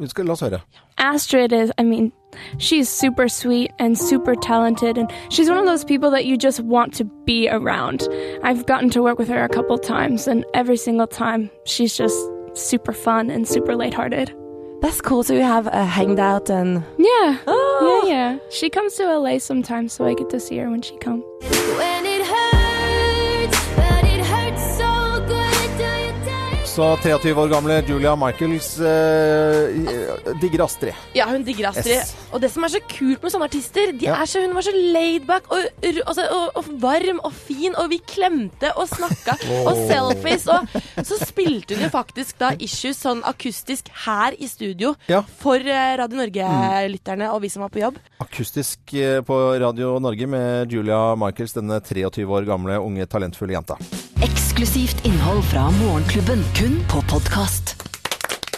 [0.00, 0.60] Vi skal, la oss høre.
[0.98, 2.12] Astrid is, I mean,
[2.58, 6.60] she's super sweet and super talented, and she's one of those people that you just
[6.60, 8.06] want to be around.
[8.42, 12.16] I've gotten to work with her a couple times, and every single time, she's just
[12.52, 14.43] super fun and super lighthearted.
[14.84, 15.22] That's cool.
[15.22, 17.38] So you have a hanged out and Yeah.
[17.46, 18.04] Oh.
[18.04, 18.38] Yeah, yeah.
[18.50, 21.24] She comes to LA sometimes, so I get to see her when she comes.
[26.76, 26.96] Dare?
[26.96, 30.94] Så 23 år gamle Julia Michaels eh, digger Astrid.
[31.14, 31.94] Ja, hun digger Astrid.
[32.00, 32.14] Yes.
[32.34, 34.16] Og det som er så kult med sånne artister, de Ja.
[34.22, 37.90] er så, hun var så laidback og, r- altså, og, og varm og fin, og
[37.90, 39.36] vi klemte og snakka,
[39.68, 40.46] og selfies.
[40.48, 45.22] Og så spilte hun jo faktisk da Issues sånn akustisk her i studio Ja.
[45.40, 48.00] for eh, Radio Norge-lytterne og vi som var på jobb.
[48.24, 48.94] Akustisk
[49.26, 53.78] på Radio Norge med Julia Michaels, denne 23 år gamle, unge, talentfulle jenta.
[54.54, 57.74] Eksklusivt innhold fra Morgenklubben, kun på podkast.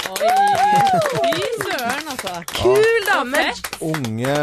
[0.04, 1.35] Søren,
[2.16, 2.42] altså.
[2.56, 3.42] Kul dame!
[3.84, 4.36] Unge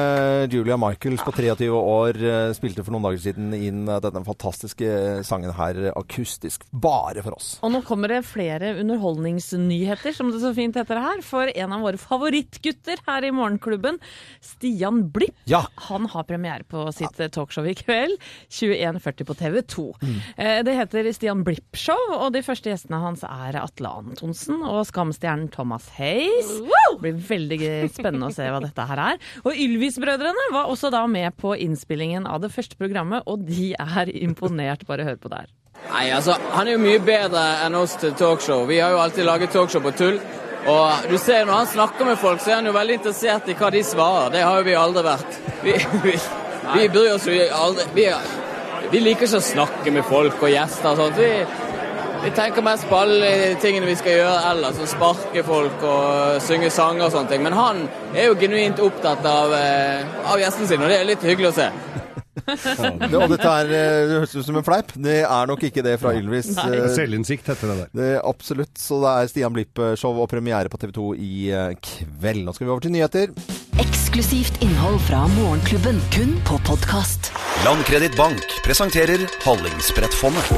[0.54, 5.24] Julia Michaels på 23 år eh, spilte for noen dager siden inn eh, denne fantastiske
[5.26, 7.48] sangen her eh, akustisk, bare for oss.
[7.66, 11.24] Og nå kommer det flere underholdningsnyheter, som det så fint heter her.
[11.26, 14.00] For en av våre favorittgutter her i Morgenklubben,
[14.44, 15.64] Stian Blipp, Ja.
[15.90, 18.20] han har premiere på sitt eh, talkshow i kveld.
[18.54, 19.88] 21.40 på TV 2.
[20.04, 20.16] Mm.
[20.38, 24.84] Eh, Det heter Stian Blipp Show, og de første gjestene hans er Atle Antonsen og
[24.90, 26.54] Skamstjernen Thomas Hayes.
[26.64, 27.60] Det blir veldig
[27.94, 29.20] spennende å se hva dette her er.
[29.44, 34.14] Og Ylvis-brødrene var også da med på innspillingen av det første programmet, og de er
[34.24, 34.88] imponert.
[34.88, 35.52] Bare hør på det her.
[35.90, 38.64] Nei, altså, Han er jo mye bedre enn oss til talkshow.
[38.70, 40.22] Vi har jo alltid laget talkshow på tull.
[40.64, 43.58] Og du ser Når han snakker med folk, så er han jo veldig interessert i
[43.60, 44.32] hva de svarer.
[44.32, 45.38] Det har jo vi aldri vært.
[45.64, 46.16] Vi, vi,
[46.78, 48.08] vi bryr oss jo aldri vi,
[48.94, 51.20] vi liker ikke å snakke med folk og gjester og sånt.
[51.20, 51.73] Vi,
[52.24, 53.32] vi tenker mest på alle
[53.62, 57.44] tingene vi skal gjøre ellers, som sparke folk og synge sanger og sånne ting.
[57.44, 57.84] Men han
[58.16, 61.58] er jo genuint opptatt av, eh, av gjestene sine, og det er litt hyggelig å
[61.60, 61.70] se.
[62.44, 64.92] Det, og dette er, eh, det høres ut som en fleip.
[64.96, 66.50] Det er nok ikke det fra Ylvis.
[66.58, 67.90] eh, Selvinnsikt heter det der.
[68.02, 68.74] Det, absolutt.
[68.80, 71.52] Så det er Stian Blipp-show og premiere på TV 2 i
[71.84, 72.44] kveld.
[72.48, 73.36] Nå skal vi over til nyheter.
[73.84, 77.32] Eksklusivt innhold fra Morgenklubben, kun på podkast.
[77.64, 80.50] Landkreditt Bank presenterer Hallingsbrettfondet.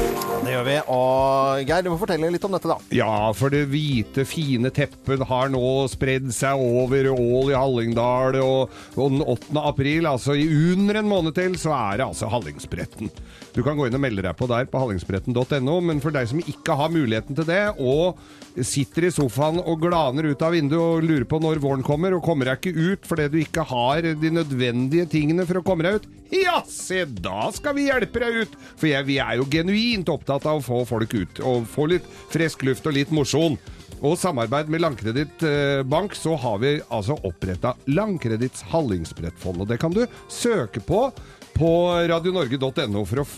[0.41, 0.77] Det gjør vi.
[0.89, 2.77] Og Geir, du må fortelle litt om dette, da.
[2.97, 8.73] Ja, for det hvite, fine teppet har nå spredd seg over Ål i Hallingdal, og,
[8.97, 9.53] og den 8.
[9.61, 13.13] april, altså i under en måned til, så er det altså Hallingsbretten.
[13.55, 16.41] Du kan gå inn og melde deg på der på hallingsbretten.no, men for deg som
[16.43, 18.19] ikke har muligheten til det, og
[18.67, 22.23] sitter i sofaen og glaner ut av vinduet og lurer på når våren kommer, og
[22.25, 26.01] kommer deg ikke ut fordi du ikke har de nødvendige tingene for å komme deg
[26.01, 28.59] ut, ja, se da skal vi hjelpe deg ut!
[28.75, 32.11] For jeg, vi er jo genuint opptatt av å få folk ut, og få litt
[32.33, 33.55] frisk luft og litt mosjon.
[34.03, 39.63] Og samarbeid med Landkreditt eh, Bank, så har vi altså oppretta Landkreditts hallingsbrettfond.
[39.63, 41.07] Og det kan du søke på
[41.55, 41.71] på
[42.11, 43.35] radionorge.no for å f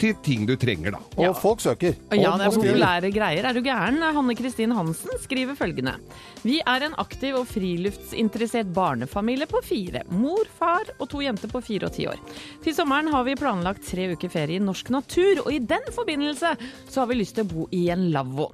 [0.00, 1.00] til ting du trenger, da.
[1.26, 1.96] Og folk søker.
[2.14, 3.48] Ja, det er populære greier.
[3.50, 3.98] Er du gæren?
[4.00, 5.96] Hanne Kristin Hansen skriver følgende.
[6.44, 10.04] Vi er en aktiv og friluftsinteressert barnefamilie på fire.
[10.14, 12.20] Mor, far og to jenter på fire og ti år.
[12.64, 16.54] Til sommeren har vi planlagt tre uker ferie i norsk natur, og i den forbindelse
[16.86, 18.50] så har vi lyst til å bo i en lavvo.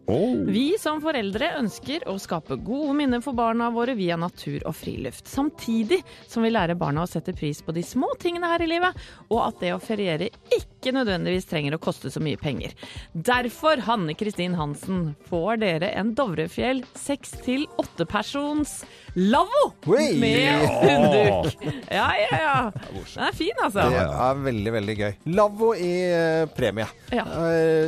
[0.49, 5.29] Vi som foreldre ønsker å skape gode minner for barna våre via natur og friluft.
[5.29, 8.86] Samtidig som vi lærer barna å sette pris på de små tingene her i livet,
[9.31, 12.75] og at det å feriere ikke nødvendigvis trenger å koste så mye penger.
[13.14, 18.83] Derfor, Hanne Kristin Hansen, får dere en Dovrefjell seks til åtte persons
[19.16, 19.72] lavvo
[20.20, 20.59] med Ja!
[20.83, 21.57] hundduk.
[21.90, 22.70] Ja, ja, ja.
[22.92, 23.88] Den er fin, altså.
[23.90, 25.12] Det er veldig, veldig gøy.
[25.37, 26.87] Lavvo i eh, premie.
[27.14, 27.25] Ja.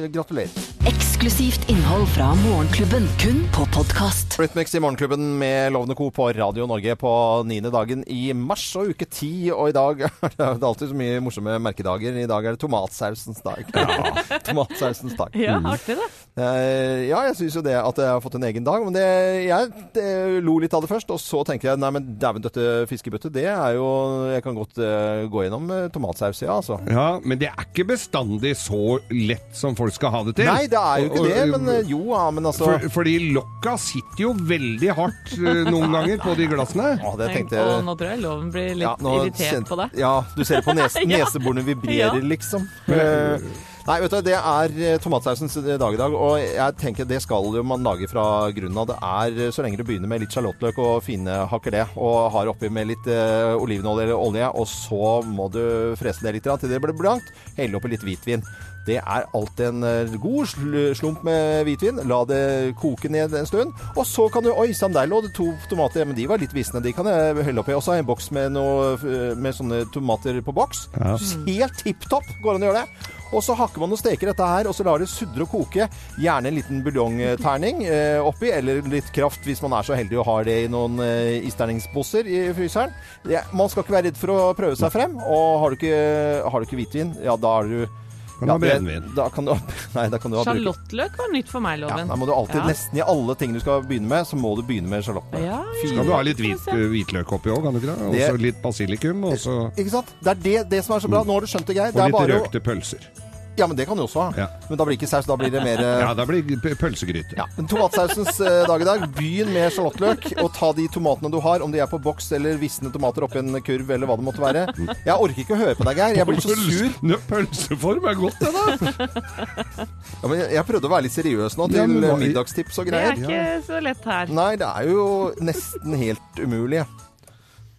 [0.08, 0.48] gratulerer.
[0.88, 4.38] Eksklusivt innhold fra Morgenklubben, kun på podkast.
[4.40, 6.08] Rytmix i Morgenklubben med Lovende Co.
[6.14, 7.11] på Radio Norge på
[7.48, 9.50] niende dagen i mars og uke ti.
[9.52, 12.16] Og i dag er det alltid så mye morsomme merkedager.
[12.22, 13.64] I dag er det tomatsausens dag.
[13.74, 15.29] Ja, tomatsausens dag.
[15.37, 15.66] Ja, Mm.
[15.72, 16.07] artig det.
[16.38, 18.85] Eh, ja, jeg syns jo det at jeg har fått en egen dag.
[18.85, 19.05] Men det,
[19.48, 20.05] jeg det,
[20.44, 23.46] lo litt av det først, og så tenkte jeg nei, men dæven døtte fiskebøtte, det
[23.51, 23.88] er jo
[24.33, 26.79] Jeg kan godt uh, gå gjennom eh, tomatsaus, ja, altså.
[26.88, 30.46] Ja, men det er ikke bestandig så lett som folk skal ha det til.
[30.46, 33.16] Nei, det er jo ikke Og- det, men uh, jo, ja, men altså For, fordi
[33.35, 36.88] lokka sitter jo veldig hardt uh, noen ganger på de glassene.
[37.09, 39.77] Ja, det tenkte Og jeg nå tror jeg loven blir litt Ja, nå irritert på
[39.83, 39.88] det.
[39.98, 42.29] Ja, du ser på nes neseborene vibrerer, Ja.
[42.31, 42.68] liksom.
[42.87, 43.49] Eh,
[43.88, 47.47] Nei, vet du, det er eh, tomatsausens dag i dag, og jeg tenker det skal
[47.57, 48.91] jo man lage fra grunnen av.
[48.91, 52.51] Det er, eh, så lenge du begynner med litt sjalottløk og finhakker det, og har
[52.53, 55.62] oppi med litt eh, olivenolje eller olje, og så må du
[55.97, 58.45] frese det litt til det blir blankt, helle oppi litt hvitvin.
[58.88, 60.48] Det er alltid en eh, god
[60.96, 62.01] slump med hvitvin.
[62.09, 62.42] La det
[62.81, 63.74] koke ned en stund.
[63.94, 66.09] Og så kan du Oi sann, der lå det to tomater.
[66.09, 66.83] Men de var litt visne.
[66.85, 67.77] De kan jeg helle oppi.
[67.77, 68.96] Og så har jeg en boks med, noe,
[69.38, 70.88] med sånne tomater på boks.
[70.96, 71.14] Ja.
[71.46, 73.14] Helt tipp topp går det an å gjøre det.
[73.29, 75.88] Og så hakker man og steker dette her, og så lar det sudre og koke.
[76.20, 80.29] Gjerne en liten buljongterning eh, oppi, eller litt kraft hvis man er så heldig og
[80.31, 82.94] har det i noen eh, isterningsposer i fryseren.
[83.29, 85.18] Ja, man skal ikke være redd for å prøve seg frem.
[85.20, 86.05] Og har du ikke,
[86.48, 88.05] har du ikke hvitvin, ja da er du
[88.38, 89.07] Kan du ha brennevin?
[89.16, 89.55] Da kan du,
[89.96, 92.11] nei, da kan du ha Sjalottløk var nytt for meg, ja, loven.
[92.12, 92.66] da må du alltid, Ja.
[92.70, 95.42] Nesten i alle ting du skal begynne med, så må du begynne med sjalottløk.
[95.42, 95.92] Ja, ja.
[95.92, 98.11] Skal du ha litt hvit, hvitløk oppi òg, kan du ikke det?
[98.11, 99.57] Og så litt basilikum, Også...
[99.77, 100.14] Ikke sant?
[100.22, 101.24] Det er det, det som er så bra.
[101.27, 101.96] Nå har du skjønt det, Geir.
[101.98, 103.11] Og litt røkte pølser.
[103.59, 104.29] Ja, men det kan du også ha.
[104.38, 104.47] Ja.
[104.68, 106.75] Men da blir det ikke saus, da blir det mer eh, Ja, da blir det
[106.79, 107.35] pølsegryte.
[107.38, 109.05] Ja, men Tomatsausens eh, dag i dag.
[109.16, 112.61] Begynn med sjalottløk, og ta de tomatene du har, om de er på boks eller
[112.61, 114.66] visne tomater oppi en kurv eller hva det måtte være.
[115.07, 116.21] Jeg orker ikke å høre på deg, Geir.
[116.21, 117.18] Jeg blir så sur.
[117.29, 119.87] Pølseform er godt, det, da!
[120.23, 123.18] Ja, men jeg prøvde å være litt seriøs nå til middagstips og greier.
[123.18, 124.33] Det er ikke så lett her.
[124.38, 125.05] Nei, det er jo
[125.44, 126.85] nesten helt umulig.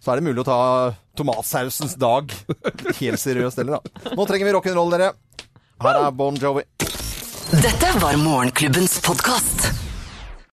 [0.00, 0.60] Så er det mulig å ta
[1.18, 2.30] tomatsausens dag
[3.02, 4.14] helt seriøst, heller, da.
[4.16, 5.10] Nå trenger vi rock'n'roll, dere.
[5.82, 6.62] Her er Bon Jovi.
[7.52, 9.89] Dette var Morgenklubbens podkast.